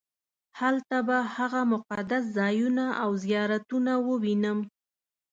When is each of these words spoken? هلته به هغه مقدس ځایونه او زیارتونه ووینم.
هلته 0.59 0.97
به 1.07 1.17
هغه 1.35 1.61
مقدس 1.73 2.23
ځایونه 2.37 2.85
او 3.03 3.09
زیارتونه 3.23 3.93
ووینم. 4.07 4.59